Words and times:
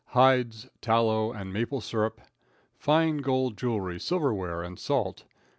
Hides, 0.15 0.67
Tallow, 0.81 1.31
and 1.31 1.53
Maple 1.53 1.79
Syrup. 1.79 2.21
Fine 2.75 3.17
Gold 3.17 3.55
Jewelry, 3.55 3.99
Silverware, 3.99 4.63
and 4.63 4.79
Salt. 4.79 5.25